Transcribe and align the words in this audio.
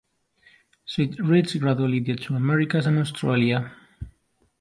So 0.83 1.03
it 1.03 1.19
reached 1.19 1.59
gradually 1.59 1.99
the 1.99 2.15
two 2.15 2.33
Americas 2.33 2.87
and 2.87 2.97
Australia. 2.97 3.71